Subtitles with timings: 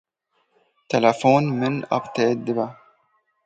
[0.93, 2.65] Telefon min appdêt dibe.